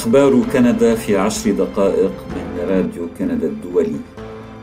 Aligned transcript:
أخبار 0.00 0.42
كندا 0.52 0.94
في 0.94 1.16
عشر 1.16 1.50
دقائق 1.50 2.12
من 2.30 2.68
راديو 2.68 3.08
كندا 3.18 3.46
الدولي. 3.46 4.00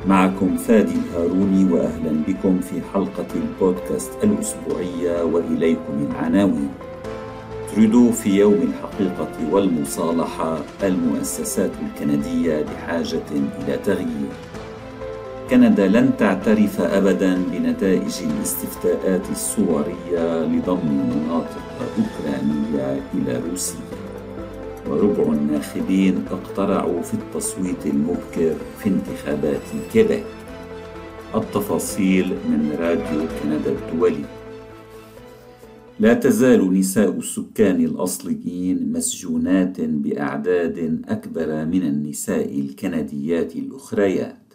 معكم 0.08 0.58
فادي 0.58 0.94
الهاروني 0.94 1.74
وأهلا 1.74 2.12
بكم 2.28 2.60
في 2.60 2.82
حلقة 2.94 3.26
البودكاست 3.36 4.12
الأسبوعية 4.24 5.24
وإليكم 5.24 6.08
العناوين. 6.12 6.70
ترودو 7.72 8.12
في 8.12 8.30
يوم 8.40 8.54
الحقيقة 8.54 9.30
والمصالحة 9.52 10.58
المؤسسات 10.84 11.72
الكندية 11.86 12.66
بحاجة 12.66 13.22
إلى 13.32 13.78
تغيير. 13.86 14.34
كندا 15.50 15.88
لن 15.88 16.12
تعترف 16.18 16.82
أبدا 16.82 17.42
بنتائج 17.52 18.16
الاستفتاءات 18.24 19.30
الصورية 19.32 20.46
لضم 20.46 20.88
مناطق 20.88 21.66
أوكرانية 21.98 23.02
إلى 23.14 23.42
روسيا. 23.50 23.97
وربع 24.90 25.34
الناخبين 25.34 26.26
اقترعوا 26.32 27.02
في 27.02 27.14
التصويت 27.14 27.86
المبكر 27.86 28.56
في 28.80 28.90
انتخابات 28.90 29.62
كيبيك. 29.94 30.24
التفاصيل 31.36 32.26
من 32.26 32.76
راديو 32.80 33.22
كندا 33.44 33.72
الدولي. 33.72 34.26
لا 36.00 36.14
تزال 36.14 36.74
نساء 36.74 37.10
السكان 37.10 37.86
الأصليين 37.86 38.92
مسجونات 38.92 39.82
بأعداد 39.82 41.02
أكبر 41.08 41.66
من 41.66 41.84
النساء 41.84 42.60
الكنديات 42.60 43.56
الأخريات. 43.56 44.54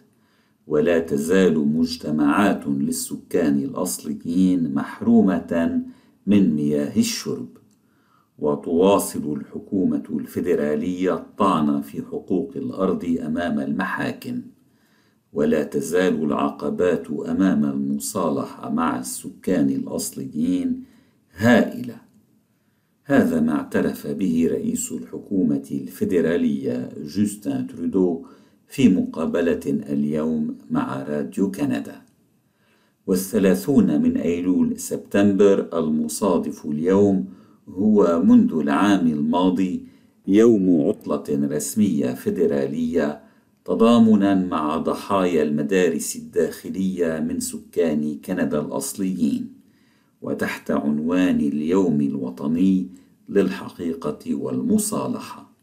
ولا 0.67 0.99
تزال 0.99 1.59
مجتمعات 1.77 2.67
للسكان 2.67 3.57
الأصليين 3.57 4.73
محرومة 4.73 5.81
من 6.27 6.55
مياه 6.55 6.97
الشرب. 6.97 7.62
وتواصل 8.39 9.33
الحكومة 9.33 10.03
الفيدرالية 10.09 11.13
الطعن 11.13 11.81
في 11.81 12.01
حقوق 12.01 12.51
الأرض 12.55 13.17
أمام 13.25 13.59
المحاكم 13.59 14.41
ولا 15.33 15.63
تزال 15.63 16.23
العقبات 16.23 17.11
أمام 17.11 17.65
المصالحة 17.65 18.69
مع 18.69 18.99
السكان 18.99 19.69
الأصليين 19.69 20.83
هائلة. 21.35 21.95
هذا 23.05 23.39
ما 23.39 23.51
اعترف 23.55 24.07
به 24.07 24.47
رئيس 24.51 24.91
الحكومة 24.91 25.67
الفيدرالية 25.71 26.89
جوستن 26.97 27.67
ترودو 27.67 28.25
في 28.67 28.89
مقابلة 28.89 29.61
اليوم 29.65 30.57
مع 30.71 31.03
راديو 31.03 31.51
كندا. 31.51 32.01
والثلاثون 33.07 34.01
من 34.01 34.17
أيلول 34.17 34.79
سبتمبر 34.79 35.79
المصادف 35.79 36.65
اليوم 36.65 37.25
هو 37.69 38.23
منذ 38.25 38.53
العام 38.53 39.07
الماضي 39.07 39.85
يوم 40.27 40.87
عطلة 40.87 41.23
رسمية 41.29 42.13
فيدرالية 42.13 43.23
تضامنا 43.65 44.35
مع 44.35 44.77
ضحايا 44.77 45.43
المدارس 45.43 46.15
الداخلية 46.15 47.19
من 47.19 47.39
سكان 47.39 48.19
كندا 48.25 48.59
الأصليين 48.59 49.53
وتحت 50.21 50.71
عنوان 50.71 51.39
اليوم 51.39 52.01
الوطني 52.01 52.87
للحقيقة 53.29 54.35
والمصالحة. 54.35 55.53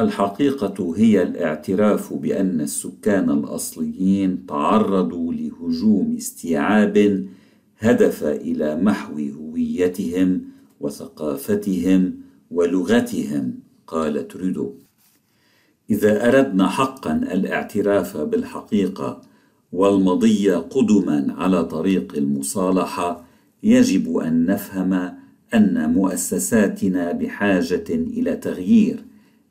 الحقيقة 0.00 0.94
هي 0.96 1.22
الاعتراف 1.22 2.14
بأن 2.14 2.60
السكان 2.60 3.30
الأصليين 3.30 4.46
تعرضوا 4.46 5.32
لهجوم 5.32 6.14
استيعاب 6.16 7.26
هدف 7.78 8.24
إلى 8.24 8.76
محو 8.76 9.14
هويتهم 9.14 10.42
وثقافتهم 10.80 12.14
ولغتهم 12.50 13.54
قال 13.86 14.28
ترودو 14.28 14.74
إذا 15.90 16.28
أردنا 16.28 16.68
حقا 16.68 17.12
الاعتراف 17.12 18.16
بالحقيقة 18.16 19.22
والمضي 19.72 20.50
قدما 20.50 21.34
على 21.38 21.64
طريق 21.64 22.14
المصالحة 22.16 23.24
يجب 23.62 24.16
أن 24.16 24.46
نفهم 24.46 25.14
أن 25.54 25.92
مؤسساتنا 25.92 27.12
بحاجة 27.12 27.84
إلى 27.90 28.36
تغيير 28.36 29.04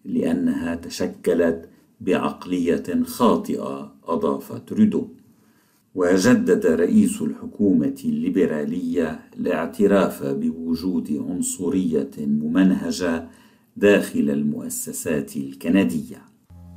لأنها 0.06 0.75
تشكلت 0.75 1.69
بعقلية 2.01 3.03
خاطئة 3.03 3.96
أضاف 4.03 4.62
ترودو 4.68 5.07
وجدد 5.97 6.66
رئيس 6.66 7.22
الحكومة 7.22 7.96
الليبرالية 8.06 9.19
الاعتراف 9.38 10.24
بوجود 10.24 11.24
عنصرية 11.30 12.09
ممنهجة 12.18 13.28
داخل 13.78 14.30
المؤسسات 14.30 15.38
الكندية. 15.38 16.22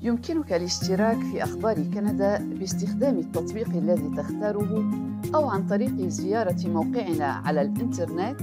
يمكنك 0.02 0.52
الاشتراك 0.52 1.18
في 1.32 1.42
أخبار 1.42 1.76
كندا 1.94 2.38
باستخدام 2.58 3.18
التطبيق 3.18 3.68
الذي 3.68 4.10
تختاره 4.16 4.90
أو 5.34 5.48
عن 5.48 5.66
طريق 5.66 6.06
زيارة 6.06 6.68
موقعنا 6.68 7.26
على 7.26 7.62
الإنترنت 7.62 8.40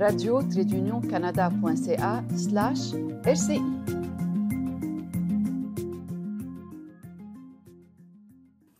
radio 0.00 0.36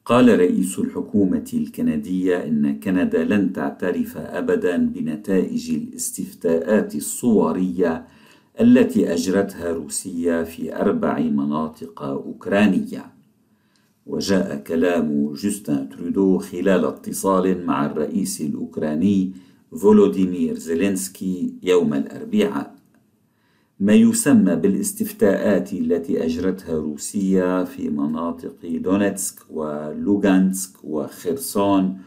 قال 0.06 0.38
رئيس 0.38 0.78
الحكومة 0.78 1.50
الكندية 1.54 2.44
إن 2.44 2.80
كندا 2.80 3.24
لن 3.24 3.52
تعترف 3.52 4.16
أبدا 4.16 4.76
بنتائج 4.76 5.70
الاستفتاءات 5.70 6.94
الصورية 6.94 8.06
التي 8.60 9.12
أجرتها 9.12 9.72
روسيا 9.72 10.44
في 10.44 10.76
أربع 10.76 11.18
مناطق 11.18 12.02
أوكرانية. 12.02 13.12
وجاء 14.06 14.56
كلام 14.56 15.32
جوستن 15.32 15.88
ترودو 15.88 16.38
خلال 16.38 16.84
اتصال 16.84 17.66
مع 17.66 17.86
الرئيس 17.86 18.40
الأوكراني 18.40 19.32
فولوديمير 19.80 20.54
زيلينسكي 20.54 21.54
يوم 21.62 21.94
الأربعاء. 21.94 22.75
ما 23.80 23.94
يسمى 23.94 24.56
بالاستفتاءات 24.56 25.72
التي 25.72 26.24
أجرتها 26.24 26.74
روسيا 26.74 27.64
في 27.64 27.90
مناطق 27.90 28.56
دونيتسك 28.64 29.38
ولوغانسك 29.50 30.84
وخرسون 30.84 31.98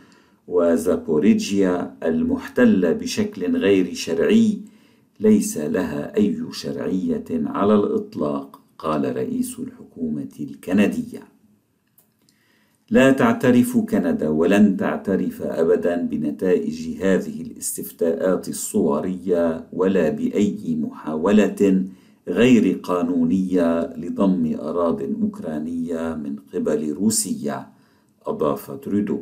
وزابوريجيا 0.48 1.98
المحتلة 2.04 2.92
بشكل 2.92 3.58
غير 3.58 3.94
شرعي 3.94 4.62
ليس 5.20 5.58
لها 5.58 6.18
أي 6.18 6.46
شرعية 6.52 7.26
على 7.32 7.76
الإطلاق 7.76 8.62
قال 8.78 9.16
رئيس 9.16 9.60
الحكومة 9.60 10.30
الكندية. 10.40 11.39
لا 12.92 13.12
تعترف 13.12 13.78
كندا 13.78 14.30
ولن 14.30 14.78
تعترف 14.78 15.42
ابدا 15.42 15.96
بنتائج 15.96 17.04
هذه 17.04 17.42
الاستفتاءات 17.42 18.50
الصورية 18.50 19.68
ولا 19.74 20.10
بأي 20.10 20.76
محاولة 20.82 21.86
غير 22.28 22.80
قانونية 22.84 23.94
لضم 23.96 24.56
اراض 24.62 25.02
أوكرانية 25.02 26.16
من 26.16 26.36
قبل 26.54 26.94
روسيا 26.94 27.68
اضاف 28.26 28.72
ترودو 28.72 29.22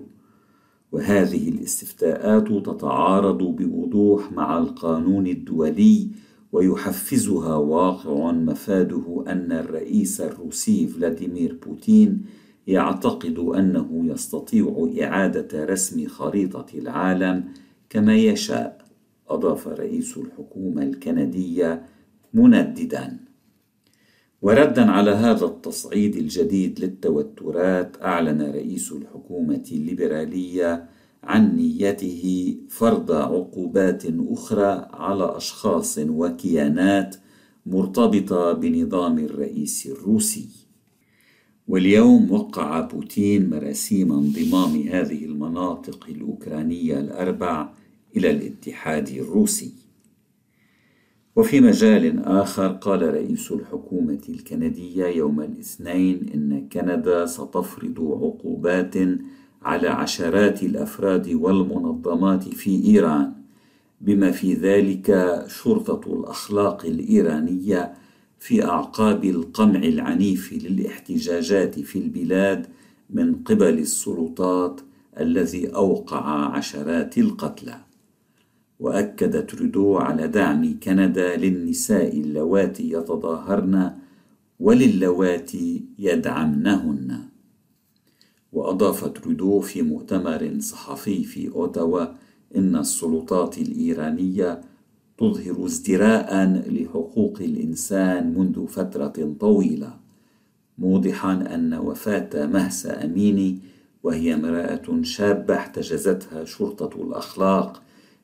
وهذه 0.91 1.50
الاستفتاءات 1.50 2.47
تتعارض 2.47 3.44
بوضوح 3.44 4.31
مع 4.31 4.57
القانون 4.57 5.27
الدولي 5.27 6.07
ويحفزها 6.51 7.56
واقع 7.56 8.31
مفاده 8.31 9.23
أن 9.27 9.51
الرئيس 9.51 10.22
الروسي 10.22 10.88
فلاديمير 10.88 11.57
بوتين 11.66 12.22
يعتقد 12.67 13.39
أنه 13.39 14.01
يستطيع 14.05 14.89
إعادة 15.01 15.66
رسم 15.66 16.07
خريطة 16.07 16.65
العالم 16.75 17.44
كما 17.89 18.15
يشاء 18.15 18.77
أضاف 19.30 19.68
رئيس 19.68 20.18
الحكومة 20.18 20.83
الكندية 20.83 21.86
منددا. 22.33 23.19
وردا 24.41 24.91
على 24.91 25.12
هذا 25.12 25.45
التصعيد 25.45 26.15
الجديد 26.15 26.80
للتوترات 26.80 28.01
أعلن 28.01 28.41
رئيس 28.41 28.91
الحكومة 28.91 29.63
الليبرالية 29.71 30.89
عن 31.24 31.56
نيته 31.56 32.56
فرض 32.69 33.12
عقوبات 33.12 34.03
أخرى 34.06 34.88
على 34.94 35.38
أشخاص 35.38 36.00
وكيانات 36.00 37.15
مرتبطة 37.65 38.53
بنظام 38.53 39.19
الرئيس 39.19 39.88
الروسي. 39.88 40.66
واليوم 41.67 42.31
وقع 42.31 42.79
بوتين 42.81 43.49
مراسيم 43.49 44.11
انضمام 44.11 44.81
هذه 44.87 45.25
المناطق 45.25 46.05
الأوكرانية 46.09 46.99
الأربع 46.99 47.69
إلى 48.17 48.31
الاتحاد 48.31 49.09
الروسي. 49.09 49.73
وفي 51.35 51.61
مجال 51.61 52.19
آخر 52.25 52.67
قال 52.67 53.13
رئيس 53.13 53.51
الحكومة 53.51 54.21
الكندية 54.29 55.05
يوم 55.05 55.41
الاثنين 55.41 56.29
إن 56.33 56.69
كندا 56.69 57.25
ستفرض 57.25 57.99
عقوبات 57.99 58.95
على 59.61 59.87
عشرات 59.87 60.63
الأفراد 60.63 61.29
والمنظمات 61.33 62.43
في 62.43 62.85
إيران 62.85 63.33
بما 64.01 64.31
في 64.31 64.53
ذلك 64.53 65.39
شرطة 65.47 66.13
الأخلاق 66.13 66.85
الإيرانية 66.85 67.93
في 68.39 68.66
أعقاب 68.66 69.25
القمع 69.25 69.80
العنيف 69.80 70.54
للاحتجاجات 70.54 71.80
في 71.80 72.00
البلاد 72.00 72.68
من 73.10 73.36
قبل 73.36 73.80
السلطات 73.80 74.81
الذي 75.19 75.68
أوقع 75.68 76.56
عشرات 76.56 77.18
القتلى. 77.18 77.80
وأكد 78.80 79.45
ترودو 79.45 79.98
على 79.98 80.28
دعم 80.28 80.80
كندا 80.80 81.36
للنساء 81.36 82.19
اللواتي 82.19 82.92
يتظاهرن 82.92 83.92
وللواتي 84.60 85.86
يدعمنهن. 86.00 87.19
وأضاف 88.54 89.06
ترودو 89.06 89.60
في 89.60 89.81
مؤتمر 89.81 90.57
صحفي 90.60 91.24
في 91.24 91.50
أوتاوا 91.50 92.06
إن 92.56 92.75
السلطات 92.75 93.57
الإيرانية 93.57 94.62
تظهر 95.17 95.65
ازدراء 95.65 96.45
لحقوق 96.69 97.37
الإنسان 97.41 98.33
منذ 98.37 98.67
فترة 98.67 99.35
طويلة 99.39 99.93
موضحا 100.77 101.33
أن 101.33 101.73
وفاة 101.73 102.45
مهسا 102.45 103.05
أميني 103.05 103.59
وهي 104.03 104.33
امرأة 104.33 105.01
شابة 105.01 105.55
احتجزتها 105.55 106.45
شرطة 106.45 107.01
الأخلاق 107.01 107.81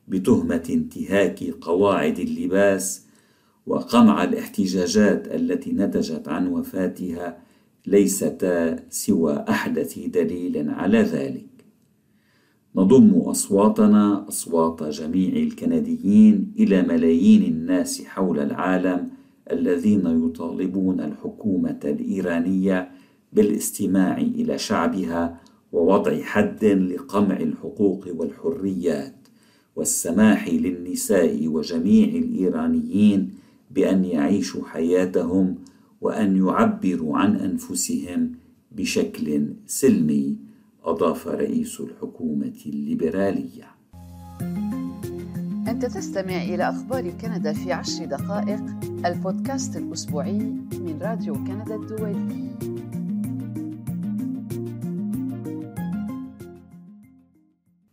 بتهمة 0.08 0.62
انتهاك 0.70 1.44
قواعد 1.60 2.18
اللباس 2.18 3.06
وقمع 3.66 4.24
الاحتجاجات 4.24 5.34
التي 5.34 5.72
نتجت 5.72 6.28
عن 6.28 6.46
وفاتها 6.46 7.38
ليستا 7.86 8.76
سوى 8.90 9.44
أحدث 9.48 9.98
دليل 9.98 10.70
على 10.70 11.02
ذلك. 11.02 11.53
نضم 12.76 13.14
أصواتنا 13.14 14.28
أصوات 14.28 14.82
جميع 14.82 15.32
الكنديين 15.36 16.52
إلى 16.58 16.82
ملايين 16.82 17.42
الناس 17.42 18.04
حول 18.04 18.38
العالم 18.38 19.08
الذين 19.52 20.26
يطالبون 20.26 21.00
الحكومة 21.00 21.80
الإيرانية 21.84 22.90
بالاستماع 23.32 24.18
إلى 24.18 24.58
شعبها 24.58 25.40
ووضع 25.72 26.22
حد 26.22 26.64
لقمع 26.64 27.36
الحقوق 27.36 28.08
والحريات 28.14 29.14
والسماح 29.76 30.48
للنساء 30.48 31.48
وجميع 31.48 32.08
الإيرانيين 32.08 33.30
بأن 33.70 34.04
يعيشوا 34.04 34.64
حياتهم 34.64 35.54
وأن 36.00 36.36
يعبروا 36.36 37.18
عن 37.18 37.36
أنفسهم 37.36 38.32
بشكل 38.72 39.46
سلمي. 39.66 40.43
أضاف 40.84 41.28
رئيس 41.28 41.80
الحكومة 41.80 42.54
الليبرالية. 42.66 43.64
أنت 45.68 45.84
تستمع 45.84 46.42
إلى 46.42 46.68
أخبار 46.68 47.10
كندا 47.10 47.52
في 47.52 47.72
عشر 47.72 48.04
دقائق 48.04 48.62
البودكاست 49.06 49.76
الأسبوعي 49.76 50.38
من 50.72 50.98
راديو 51.02 51.34
كندا 51.34 51.74
الدولي. 51.74 52.54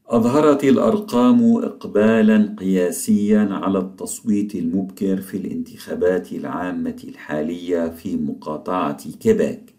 أظهرت 0.07 0.63
الأرقام 0.63 1.57
إقبالا 1.57 2.55
قياسيا 2.59 3.47
على 3.51 3.79
التصويت 3.79 4.55
المبكر 4.55 5.21
في 5.21 5.37
الانتخابات 5.37 6.31
العامة 6.31 7.03
الحالية 7.03 7.89
في 7.89 8.17
مقاطعة 8.17 8.97
كيبيك 9.19 9.70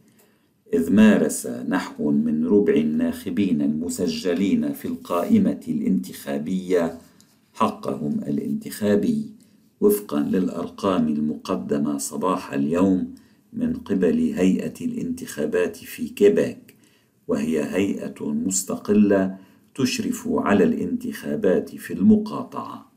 إذ 0.74 0.92
مارس 0.92 1.46
نحو 1.46 2.10
من 2.10 2.46
ربع 2.46 2.74
الناخبين 2.74 3.62
المسجلين 3.62 4.72
في 4.72 4.84
القائمة 4.84 5.60
الانتخابية 5.68 6.98
حقهم 7.54 8.20
الانتخابي 8.28 9.30
وفقا 9.80 10.20
للأرقام 10.20 11.08
المقدمة 11.08 11.98
صباح 11.98 12.52
اليوم 12.52 13.14
من 13.52 13.72
قبل 13.74 14.18
هيئة 14.18 14.74
الانتخابات 14.80 15.76
في 15.76 16.08
كيبيك 16.08 16.74
وهي 17.28 17.64
هيئة 17.64 18.24
مستقلة 18.24 19.36
تشرف 19.74 20.28
على 20.28 20.64
الانتخابات 20.64 21.76
في 21.76 21.92
المقاطعة. 21.92 22.92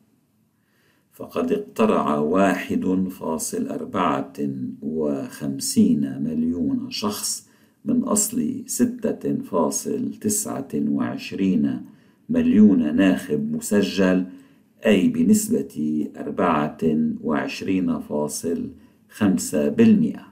فقد 1.14 1.52
اقترع 1.52 2.18
واحد 2.18 3.08
فاصل 3.20 3.68
أربعة 3.68 4.34
وخمسين 4.82 6.24
مليون 6.24 6.92
شخص 6.92 7.45
من 7.86 8.04
أصل 8.04 8.64
ستة 8.66 9.36
فاصل 9.36 10.14
تسعة 10.22 10.68
وعشرين 10.74 11.82
مليون 12.30 12.96
ناخب 12.96 13.52
مسجل 13.56 14.26
أي 14.86 15.08
بنسبة 15.08 16.08
أربعة 16.18 16.78
وعشرين 17.24 18.00
فاصل 18.00 18.70
خمسة 19.10 19.70
بالمئة. 19.70 20.26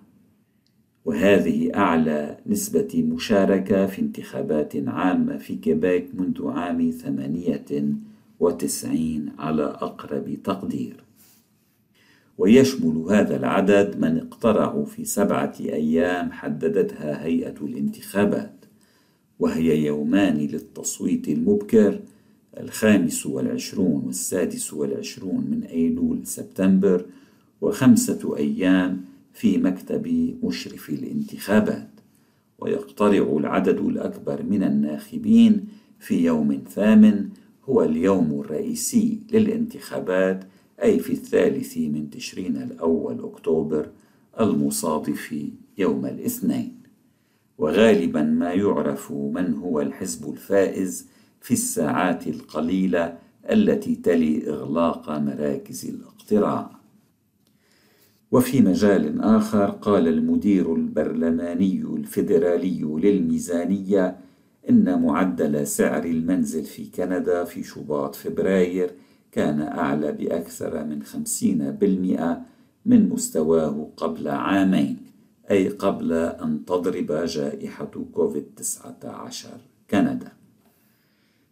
وهذه 1.05 1.75
أعلى 1.75 2.37
نسبة 2.47 3.03
مشاركة 3.07 3.87
في 3.87 4.01
انتخابات 4.01 4.73
عامة 4.87 5.37
في 5.37 5.55
كيبيك 5.55 6.07
منذ 6.13 6.47
عام 6.47 6.91
ثمانية 6.91 7.95
وتسعين 8.39 9.29
على 9.39 9.63
أقرب 9.63 10.37
تقدير. 10.43 11.02
ويشمل 12.37 13.05
هذا 13.09 13.35
العدد 13.35 13.99
من 13.99 14.17
اقترعوا 14.17 14.85
في 14.85 15.05
سبعة 15.05 15.53
أيام 15.59 16.31
حددتها 16.31 17.25
هيئة 17.25 17.55
الانتخابات 17.61 18.65
وهي 19.39 19.85
يومان 19.85 20.37
للتصويت 20.37 21.27
المبكر 21.27 21.99
الخامس 22.59 23.25
والعشرون 23.25 24.03
والسادس 24.05 24.73
والعشرون 24.73 25.47
من 25.51 25.63
أيلول 25.63 26.27
سبتمبر 26.27 27.05
وخمسة 27.61 28.37
أيام 28.37 29.01
في 29.33 29.57
مكتب 29.57 30.33
مشرف 30.43 30.89
الانتخابات. 30.89 31.89
ويقترع 32.59 33.37
العدد 33.37 33.79
الأكبر 33.79 34.43
من 34.43 34.63
الناخبين 34.63 35.67
في 35.99 36.25
يوم 36.25 36.63
ثامن 36.69 37.29
هو 37.65 37.83
اليوم 37.83 38.41
الرئيسي 38.41 39.19
للانتخابات 39.31 40.43
أي 40.83 40.99
في 40.99 41.13
الثالث 41.13 41.77
من 41.77 42.09
تشرين 42.09 42.57
الأول 42.57 43.23
أكتوبر 43.23 43.89
المصادف 44.39 45.35
يوم 45.77 46.05
الاثنين. 46.05 46.77
وغالبا 47.57 48.21
ما 48.21 48.53
يعرف 48.53 49.11
من 49.11 49.53
هو 49.53 49.81
الحزب 49.81 50.29
الفائز 50.33 51.07
في 51.41 51.51
الساعات 51.53 52.27
القليلة 52.27 53.17
التي 53.51 53.95
تلي 53.95 54.49
إغلاق 54.49 55.09
مراكز 55.09 55.85
الاقتراع. 55.89 56.71
وفي 58.31 58.61
مجال 58.61 59.21
آخر 59.21 59.65
قال 59.69 60.07
المدير 60.07 60.75
البرلماني 60.75 61.81
الفيدرالي 61.81 62.81
للميزانية 62.81 64.17
إن 64.69 65.01
معدل 65.01 65.67
سعر 65.67 66.03
المنزل 66.03 66.63
في 66.63 66.85
كندا 66.85 67.43
في 67.43 67.63
شباط 67.63 68.15
فبراير 68.15 68.91
كان 69.33 69.61
أعلى 69.61 70.11
بأكثر 70.11 70.83
من 70.83 71.03
خمسين 71.03 71.71
بالمئة 71.71 72.41
من 72.85 73.09
مستواه 73.09 73.89
قبل 73.97 74.27
عامين 74.27 74.97
أي 75.51 75.69
قبل 75.69 76.13
أن 76.13 76.65
تضرب 76.65 77.11
جائحة 77.11 77.91
كوفيد-19 78.13 79.45
كندا. 79.89 80.31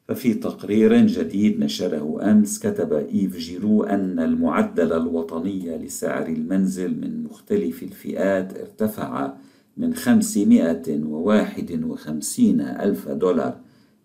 ففي 0.07 0.33
تقرير 0.33 1.07
جديد 1.07 1.59
نشره 1.59 2.31
أمس 2.31 2.59
كتب 2.59 2.93
إيف 2.93 3.38
جيرو 3.38 3.83
أن 3.83 4.19
المعدل 4.19 4.93
الوطني 4.93 5.77
لسعر 5.77 6.27
المنزل 6.27 7.01
من 7.01 7.23
مختلف 7.23 7.83
الفئات 7.83 8.57
ارتفع 8.57 9.33
من 9.77 9.93
551 9.93 12.61
ألف 12.61 13.09
دولار 13.09 13.57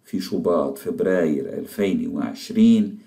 في 0.04 0.20
شباط 0.20 0.78
فبراير 0.78 1.58
2020 1.58 2.98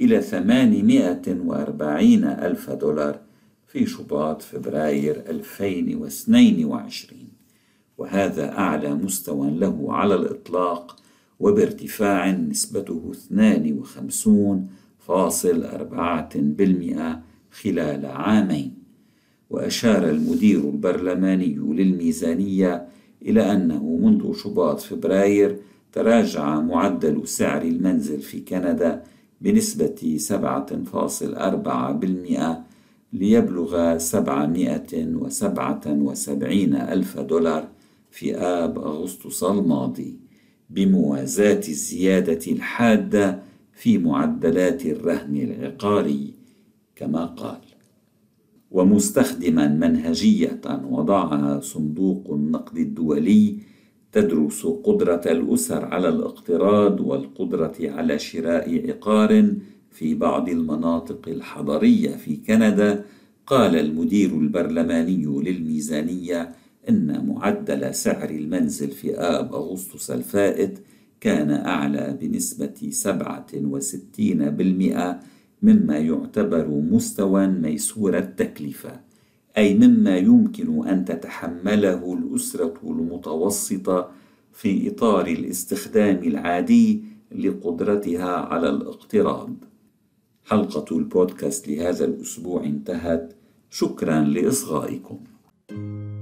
إلى 0.00 0.20
840 0.20 2.24
ألف 2.24 2.70
دولار 2.70 3.20
في 3.66 3.86
شباط 3.86 4.42
فبراير 4.42 5.24
2022 5.28 7.18
وهذا 7.98 8.58
أعلى 8.58 8.94
مستوى 8.94 9.50
له 9.50 9.92
على 9.92 10.14
الإطلاق 10.14 10.96
وبارتفاع 11.40 12.30
نسبته 12.30 13.12
52.4% 15.08 15.10
خلال 17.50 18.06
عامين. 18.06 18.74
وأشار 19.50 20.10
المدير 20.10 20.58
البرلماني 20.58 21.54
للميزانية 21.54 22.86
إلى 23.22 23.52
أنه 23.52 23.98
منذ 24.02 24.34
شباط 24.34 24.80
فبراير 24.80 25.56
تراجع 25.92 26.60
معدل 26.60 27.28
سعر 27.28 27.62
المنزل 27.62 28.20
في 28.20 28.40
كندا 28.40 29.02
بنسبة 29.40 30.18
7.4% 30.18 32.56
ليبلغ 33.12 33.98
777 33.98 36.74
ألف 36.74 37.18
دولار 37.20 37.68
في 38.10 38.36
آب 38.36 38.78
أغسطس 38.78 39.44
الماضي 39.44 40.16
بموازاة 40.70 41.60
الزيادة 41.68 42.52
الحادة 42.52 43.42
في 43.72 43.98
معدلات 43.98 44.86
الرهن 44.86 45.36
العقاري 45.36 46.34
كما 46.96 47.24
قال. 47.26 47.60
ومستخدما 48.70 49.68
منهجية 49.68 50.60
وضعها 50.90 51.60
صندوق 51.60 52.30
النقد 52.30 52.76
الدولي 52.76 53.58
تدرس 54.16 54.66
قدرة 54.66 55.20
الأسر 55.26 55.84
على 55.84 56.08
الاقتراض 56.08 57.00
والقدرة 57.00 57.74
على 57.80 58.18
شراء 58.18 58.88
عقار 58.88 59.52
في 59.90 60.14
بعض 60.14 60.48
المناطق 60.48 61.28
الحضرية 61.28 62.16
في 62.16 62.36
كندا. 62.36 63.04
قال 63.46 63.76
المدير 63.76 64.30
البرلماني 64.30 65.24
للميزانية 65.26 66.54
إن 66.88 67.26
معدل 67.26 67.94
سعر 67.94 68.30
المنزل 68.30 68.90
في 68.90 69.14
آب 69.14 69.54
أغسطس 69.54 70.10
الفائت 70.10 70.78
كان 71.20 71.50
أعلى 71.50 72.18
بنسبة 72.20 72.90
67% 72.90 75.20
مما 75.62 75.98
يعتبر 75.98 76.68
مستوى 76.68 77.46
ميسور 77.46 78.18
التكلفة. 78.18 79.00
أي 79.58 79.74
مما 79.74 80.16
يمكن 80.16 80.88
أن 80.88 81.04
تتحمله 81.04 82.14
الأسرة 82.14 82.74
المتوسطة 82.84 84.10
في 84.52 84.90
إطار 84.90 85.26
الاستخدام 85.26 86.16
العادي 86.16 87.02
لقدرتها 87.32 88.36
على 88.36 88.68
الاقتراض 88.68 89.50
حلقة 90.44 90.96
البودكاست 90.98 91.68
لهذا 91.68 92.04
الأسبوع 92.04 92.64
انتهت. 92.64 93.32
شكرا 93.70 94.20
لإصغائكم. 94.20 95.18
thank 95.68 95.78
you 95.78 96.15